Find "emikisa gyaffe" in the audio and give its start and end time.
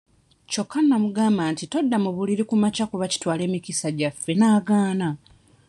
3.47-4.31